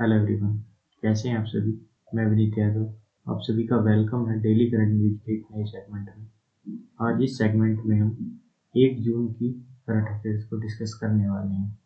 Hello 0.00 0.16
everyone 0.16 0.56
कैसे 1.02 1.28
हैं 1.28 1.38
आप 1.38 1.44
सभी? 1.46 1.86
मैं 2.14 2.26
विनीत 2.26 2.58
यादव। 2.58 2.94
आप 3.32 3.38
सभी 3.42 3.66
का 3.66 3.76
वेलकम 3.76 4.30
है 4.30 4.40
डेली 4.40 4.70
करंट 4.70 4.92
न्यूज़ 4.92 5.18
के 5.18 5.32
एक 5.32 5.46
नए 5.56 5.64
सेगमेंट 5.64 6.10
में। 6.18 6.78
आज 7.00 7.22
इस 7.22 7.38
सेगमेंट 7.38 7.82
में 7.86 8.00
हम 8.00 8.40
एक 8.76 9.02
जून 9.02 9.32
की 9.32 9.52
करंट 9.86 10.08
अफेयर्स 10.08 10.44
को 10.44 10.56
डिस्कस 10.56 10.94
करने 10.94 11.28
वाले 11.28 11.50
हैं। 11.50 11.78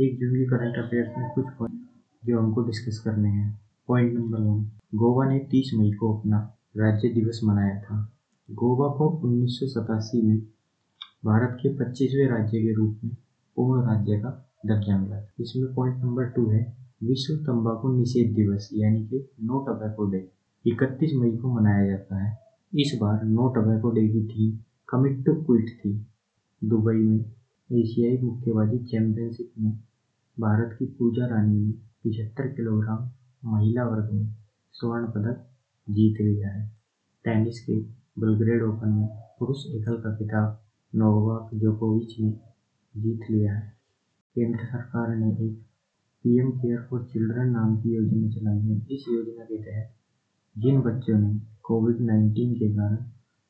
एक 0.00 0.18
जून 0.18 0.34
की 0.34 0.46
करंट 0.46 0.84
अफेयर्स 0.84 1.18
में 1.18 1.30
कुछ 1.34 1.44
पॉइंट 1.58 1.80
जो 2.24 2.40
हमको 2.40 2.62
डिस्कस 2.62 2.98
करने 2.98 3.28
हैं। 3.28 3.60
पॉइंट 3.88 4.14
नंबर 4.14 4.38
वन 4.38 4.64
गोवा 4.94 5.26
ने 5.26 5.38
30 5.38 5.70
मई 5.74 5.92
को 5.92 6.18
अपना 6.18 6.56
राज्य 6.76 7.08
दिवस 7.08 7.40
मनाया 7.44 7.80
था। 7.80 8.12
गोवा 8.50 8.88
को 8.88 9.08
उन्नीस 9.08 9.60
सौ 9.60 9.66
सतासी 9.66 10.22
में 10.22 10.38
भारत 11.24 11.58
के 11.62 11.68
25वें 11.68 12.28
राज्य 12.28 12.62
के 12.62 12.74
रूप 12.74 13.00
में 13.04 13.16
पूर्ण 13.56 13.86
राज्य 13.86 14.18
का 14.18 14.52
दर्जा 14.66 14.98
मिला 14.98 15.26
इसमें 15.40 15.74
पॉइंट 15.74 15.96
नंबर 15.96 16.24
टू 16.24 16.50
है 16.50 16.80
विश्व 17.02 17.36
तंबाकू 17.36 17.96
निषेध 17.96 18.34
दिवस, 18.34 18.70
यानी 18.74 19.06
कि 19.06 19.30
नो 19.42 19.66
टबैको 19.68 20.10
डे 20.10 20.30
31 20.66 21.10
मई 21.14 21.36
को 21.36 21.60
मनाया 21.60 21.86
जाता 21.86 22.24
है। 22.24 22.38
इस 22.74 22.98
बार 23.00 23.24
नो 23.24 23.48
टबैको 23.48 23.90
डे 23.90 24.08
की 24.08 24.26
थीम 24.26 24.58
कमिट 24.88 25.24
टू 25.24 25.34
क्विट 25.34 25.68
थी। 25.68 26.06
दुबई 26.64 26.94
में 26.94 27.24
एशियाई 27.72 28.18
मुक्केबाजी 28.18 28.78
चैंपियनशिप 28.78 29.52
में 29.58 29.72
भारत 30.40 30.76
की 30.78 30.86
पूजा 30.86 31.26
रानी 31.26 31.60
ने 31.64 31.72
पिछहत्तर 31.72 32.46
किलोग्राम 32.46 33.10
महिला 33.44 33.84
वर्ग 33.84 34.12
में 34.12 34.34
स्वर्ण 34.72 35.06
पदक 35.06 35.46
जीत 35.90 36.20
लिया 36.20 36.48
है। 36.48 36.70
टेनिस 37.24 37.60
के 37.60 37.80
बलग्रेड 38.18 38.62
ओपन 38.62 38.88
में 38.88 39.08
पुरुष 39.38 39.66
एकल 39.66 39.96
का 39.96 40.16
खिताब 40.16 40.60
नोवाक 40.94 41.54
जोकोविच 41.54 42.20
ने 42.20 42.40
जीत 42.96 43.20
लिया 43.30 43.54
है। 43.54 43.72
केंद्र 44.34 44.64
सरकार 44.64 45.16
ने 45.16 45.46
एक 45.46 45.69
पीएम 46.24 46.50
केयर 46.50 46.86
फॉर 46.90 47.08
चिल्ड्रन 47.12 47.48
नाम 47.50 47.76
की 47.76 47.94
योजना 47.94 48.28
चलाई 48.30 48.58
है। 48.58 48.86
इस 48.90 49.04
योजना 49.08 49.44
के 49.44 49.58
तहत 49.62 49.94
जिन 50.58 50.80
बच्चों 50.80 51.18
ने 51.18 51.40
कोविड 51.62 51.96
19 51.96 52.54
के 52.58 52.74
कारण 52.76 52.96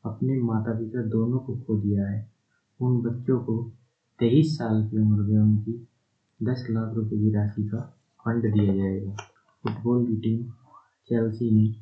अपने 0.04 0.42
माता 0.42 0.78
पिता 0.78 1.02
दोनों 1.02 1.38
को 1.38 1.56
खो 1.56 1.80
दिया 1.80 2.06
है, 2.06 2.32
उन 2.80 3.00
बच्चों 3.02 3.40
को 3.40 3.72
तेईस 4.18 4.58
साल 4.58 4.88
की 4.88 4.98
उम्र 4.98 5.22
में 5.22 5.38
उनकी 5.38 5.86
दस 6.42 6.66
लाख 6.70 6.94
रुपए 6.94 7.18
की 7.18 7.32
राशि 7.32 7.62
का 7.62 7.80
फंड 8.20 8.52
दिया 8.52 8.74
जाएगा। 8.74 9.12
फुटबॉल 9.62 10.06
की 10.06 10.16
टीम 10.16 10.44
चेल्सी 11.06 11.50
ने 11.50 11.74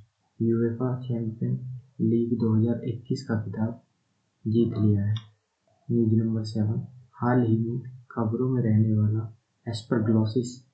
यूएफा 0.46 1.00
चैंपियन 1.00 1.58
लीग 2.00 2.38
2021 2.38 3.22
का 3.22 3.42
खिताब 3.42 3.82
जीत 4.46 4.78
लिया 4.78 5.04
है। 5.04 5.14
न्यूज़ 5.90 6.14
नंबर 6.14 6.42
सेवन, 6.42 6.86
हाल 7.12 7.46
ही 7.46 7.58
में 7.58 7.80
खबरों 8.10 8.50
में 8.50 8.62
रहने 8.62 8.94
वाला 8.94 9.36
एस्परग्लोसिस 9.68 10.67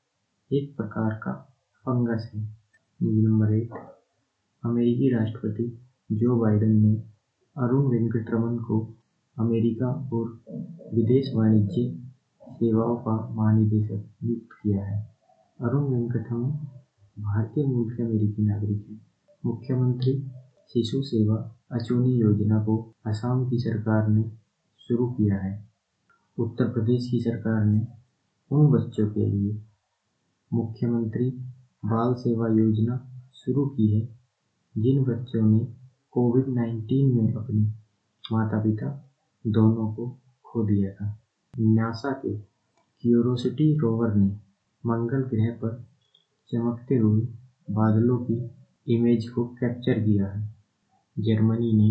एक 0.52 0.76
प्रकार 0.76 1.14
का 1.22 1.32
फंगस 1.84 2.30
है। 2.34 2.40
नंबर 3.00 3.52
एट 3.52 3.70
अमेरिकी 4.64 5.08
राष्ट्रपति 5.14 5.64
जो 6.12 6.36
बाइडेन 6.36 6.76
ने 6.76 6.94
अरुण 7.56 7.90
वेंकटरमन 7.90 8.58
को 8.58 8.80
अमेरिका 9.38 9.86
और 9.86 10.28
विदेश 10.94 11.30
वाणिज्य 11.34 11.86
सेवाओं 12.42 12.96
का 12.96 13.16
महानिदेशक 13.34 14.04
नियुक्त 14.24 14.48
किया 14.52 14.84
है। 14.84 15.00
अरुण 15.60 15.92
वेंकटरमन 15.92 16.50
भारतीय 17.22 17.64
मूल 17.64 17.90
के 17.90 18.02
अमेरिकी 18.02 18.42
नागरिक 18.42 18.86
हैं। 18.90 19.00
मुख्यमंत्री 19.46 20.18
शिशु 20.68 21.02
सेवा 21.02 21.36
अचूनी 21.72 22.16
योजना 22.20 22.58
को 22.58 22.92
असम 23.06 23.46
की 23.50 23.58
सरकार 23.58 24.08
ने 24.08 24.24
शुरू 24.78 25.06
किया 25.06 25.38
है। 25.38 25.68
उत्तर 26.38 26.68
प्रदेश 26.68 27.08
की 27.10 27.20
सरकार 27.20 27.64
ने 27.64 27.86
उन 28.50 28.70
बच्चों 28.70 29.06
के 29.06 29.26
लिए 29.26 29.60
मुख्यमंत्री 30.54 31.30
बाल 31.82 32.14
सेवा 32.14 32.48
योजना 32.48 32.96
शुरू 33.34 33.66
की 33.66 33.86
है, 33.88 34.00
जिन 34.78 35.04
बच्चों 35.04 35.42
ने 35.42 35.64
कोविड 36.12 36.48
नाइन्टीन 36.48 37.14
में 37.14 37.34
अपने 37.34 37.62
माता 38.32 38.60
पिता 38.62 38.88
दोनों 39.46 39.94
को 39.94 40.08
खो 40.44 40.64
दिया 40.64 40.92
था। 40.92 41.18
नासा 41.54 42.12
के 42.12 42.36
क्यूरोसिटी 43.02 43.78
रोवर 43.78 44.14
ने 44.14 44.26
मंगल 44.84 45.22
ग्रह 45.22 45.50
पर 45.50 45.84
चमकते 46.48 46.96
हुए 46.96 47.22
बादलों 47.70 48.18
की 48.18 48.50
इमेज 48.94 49.28
को 49.28 49.44
कैप्चर 49.44 50.00
किया 50.00 50.26
है। 50.26 50.54
जर्मनी 51.18 51.72
ने 51.72 51.90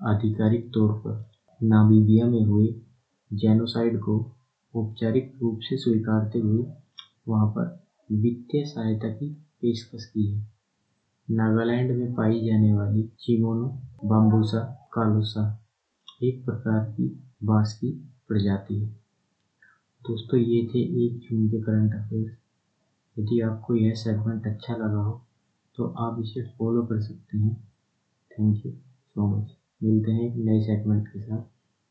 आधिकारिक 0.00 0.70
तौर 0.74 0.92
पर 0.92 1.24
नामीबिया 1.60 2.26
में 2.26 2.44
हुए 2.44 2.66
जेनोसाइड 3.32 3.98
को 4.00 4.18
औपचारिक 4.74 5.32
रूप 5.42 5.58
से 5.62 5.76
स्वीकारते 5.76 6.38
हुए 6.38 6.66
वहाँ 7.28 7.46
पर 7.46 7.83
वित्तीय 8.12 8.64
सहायता 8.64 9.08
की 9.08 9.30
पेशकश 9.30 10.04
की 10.04 10.26
है। 10.26 10.46
नागालैंड 11.30 11.96
में 11.98 12.14
पाई 12.14 12.44
जाने 12.44 12.74
वाली 12.74 13.02
चिमोनो, 13.20 13.68
बाम्बूसा, 14.04 14.88
कालोसा, 14.92 15.64
एक 16.22 16.44
प्रकार 16.44 16.84
की 16.84 17.24
बाँस 17.44 17.78
की 17.78 17.92
प्रजाति 18.28 18.74
है। 18.74 18.86
दोस्तों, 20.02 20.40
ये 20.40 20.66
थे 20.66 21.06
एक 21.06 21.18
जून 21.18 21.48
के 21.48 21.60
करंट 21.60 21.94
अफेयर्स। 21.94 22.32
यदि 23.18 23.40
आपको 23.40 23.74
यह 23.74 23.94
सेगमेंट 23.94 24.46
अच्छा 24.46 24.76
लगा 24.76 25.00
हो 25.00 25.20
तो 25.76 25.84
आप 25.84 26.20
इसे 26.20 26.42
फॉलो 26.58 26.82
कर 26.82 27.00
सकते 27.00 27.38
हैं। 27.38 27.68
थैंक 28.30 28.66
यू 28.66 28.72
सो 28.72 29.26
मच 29.28 29.50
मिलते 29.82 30.12
हैं 30.12 30.22
एक 30.22 30.36
नए 30.36 30.60
सेगमेंट 30.60 31.08
के 31.08 31.20
साथ। 31.20 31.53